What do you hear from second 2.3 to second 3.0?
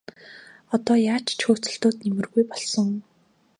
болсон.